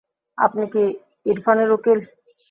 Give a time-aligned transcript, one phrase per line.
[0.37, 0.83] আপনি কি
[1.25, 1.99] ইরফানের উকিল?